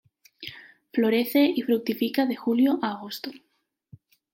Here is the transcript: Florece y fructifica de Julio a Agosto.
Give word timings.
Florece 0.93 1.53
y 1.55 1.61
fructifica 1.61 2.25
de 2.25 2.35
Julio 2.35 2.79
a 2.81 2.93
Agosto. 2.93 3.29